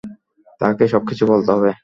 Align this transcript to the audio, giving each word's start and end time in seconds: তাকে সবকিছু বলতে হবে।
তাকে 0.61 0.83
সবকিছু 0.87 1.23
বলতে 1.25 1.49
হবে। 1.55 1.71